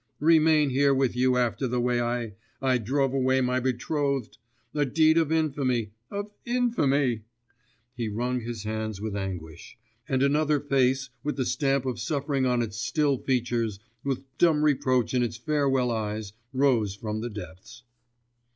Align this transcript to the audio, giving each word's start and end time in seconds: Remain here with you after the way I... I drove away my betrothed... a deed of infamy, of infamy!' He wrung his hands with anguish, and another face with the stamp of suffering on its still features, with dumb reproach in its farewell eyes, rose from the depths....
Remain 0.19 0.71
here 0.71 0.95
with 0.95 1.15
you 1.15 1.37
after 1.37 1.67
the 1.67 1.79
way 1.79 2.01
I... 2.01 2.33
I 2.59 2.79
drove 2.79 3.13
away 3.13 3.39
my 3.39 3.59
betrothed... 3.59 4.39
a 4.73 4.83
deed 4.83 5.15
of 5.19 5.31
infamy, 5.31 5.91
of 6.09 6.31
infamy!' 6.43 7.21
He 7.95 8.09
wrung 8.09 8.39
his 8.39 8.63
hands 8.63 8.99
with 8.99 9.15
anguish, 9.15 9.77
and 10.09 10.23
another 10.23 10.59
face 10.59 11.11
with 11.23 11.35
the 11.37 11.45
stamp 11.45 11.85
of 11.85 11.99
suffering 11.99 12.47
on 12.47 12.63
its 12.63 12.77
still 12.77 13.19
features, 13.19 13.77
with 14.03 14.23
dumb 14.39 14.63
reproach 14.63 15.13
in 15.13 15.21
its 15.21 15.37
farewell 15.37 15.91
eyes, 15.91 16.33
rose 16.51 16.95
from 16.95 17.21
the 17.21 17.29
depths.... 17.29 17.83